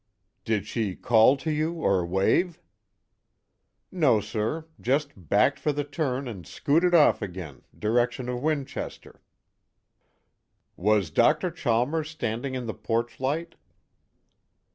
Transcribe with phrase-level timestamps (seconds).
[0.45, 2.59] "Did she call to you, or wave?"
[3.91, 9.21] "No, sir, just backed for the turn and scooted off again, direction of Winchester."
[10.75, 11.51] "Was Dr.
[11.51, 13.53] Chalmers standing in the porch light?"